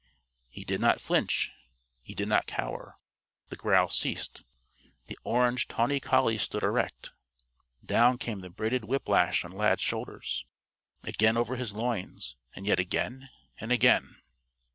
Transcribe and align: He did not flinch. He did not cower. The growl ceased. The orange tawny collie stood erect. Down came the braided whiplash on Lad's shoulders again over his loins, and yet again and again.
He 0.49 0.65
did 0.65 0.81
not 0.81 0.99
flinch. 0.99 1.51
He 2.01 2.15
did 2.15 2.27
not 2.27 2.47
cower. 2.47 2.97
The 3.49 3.55
growl 3.55 3.87
ceased. 3.89 4.41
The 5.05 5.19
orange 5.23 5.67
tawny 5.67 5.99
collie 5.99 6.39
stood 6.39 6.63
erect. 6.63 7.11
Down 7.85 8.17
came 8.17 8.39
the 8.39 8.49
braided 8.49 8.85
whiplash 8.85 9.45
on 9.45 9.51
Lad's 9.51 9.83
shoulders 9.83 10.43
again 11.03 11.37
over 11.37 11.55
his 11.55 11.73
loins, 11.73 12.35
and 12.55 12.65
yet 12.65 12.79
again 12.79 13.29
and 13.59 13.71
again. 13.71 14.19